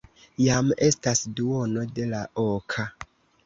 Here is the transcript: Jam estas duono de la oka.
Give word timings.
Jam 0.45 0.71
estas 0.87 1.21
duono 1.41 1.87
de 2.01 2.11
la 2.17 2.25
oka. 2.49 2.91